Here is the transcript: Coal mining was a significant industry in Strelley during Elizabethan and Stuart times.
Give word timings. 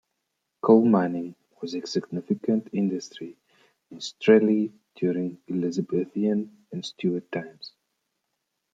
Coal 0.63 0.87
mining 0.87 1.35
was 1.61 1.75
a 1.75 1.85
significant 1.85 2.69
industry 2.73 3.37
in 3.91 3.99
Strelley 3.99 4.71
during 4.95 5.37
Elizabethan 5.47 6.57
and 6.71 6.83
Stuart 6.83 7.31
times. 7.31 7.73